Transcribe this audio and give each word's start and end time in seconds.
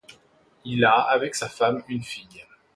Il 0.65 0.83
a, 0.83 0.93
avec 0.95 1.35
sa 1.35 1.47
femme, 1.47 1.83
une 1.87 2.01
fille. 2.01 2.43